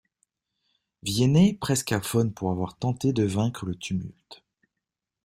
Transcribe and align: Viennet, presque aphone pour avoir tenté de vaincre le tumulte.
Viennet, 1.03 1.59
presque 1.61 1.91
aphone 1.91 2.33
pour 2.33 2.49
avoir 2.49 2.75
tenté 2.75 3.13
de 3.13 3.21
vaincre 3.21 3.67
le 3.67 3.75
tumulte. 3.75 4.43